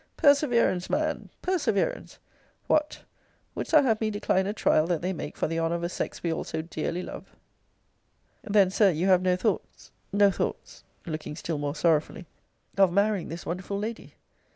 Perseverance, 0.17 0.89
man! 0.89 1.29
Perseverance! 1.43 2.17
What! 2.65 3.01
wouldst 3.53 3.71
thou 3.71 3.83
have 3.83 4.01
me 4.01 4.09
decline 4.09 4.47
a 4.47 4.51
trial 4.51 4.87
that 4.87 5.03
they 5.03 5.13
make 5.13 5.37
for 5.37 5.47
the 5.47 5.59
honour 5.59 5.75
of 5.75 5.83
a 5.83 5.89
sex 5.89 6.23
we 6.23 6.33
all 6.33 6.43
so 6.43 6.63
dearly 6.63 7.03
love? 7.03 7.25
* 7.25 7.25
See 7.27 7.29
Vol. 7.29 7.33
III. 7.33 7.33
Letter 7.35 8.39
XVIII. 8.39 8.53
Then, 8.53 8.69
Sir, 8.71 8.89
you 8.89 9.05
have 9.09 9.21
no 9.21 9.35
thoughts 9.35 9.91
no 10.11 10.31
thoughts 10.31 10.83
[looking 11.05 11.35
still 11.35 11.59
more 11.59 11.75
sorrowfully,] 11.75 12.25
of 12.79 12.91
marrying 12.91 13.29
this 13.29 13.45
wonderful 13.45 13.77
lady? 13.77 14.15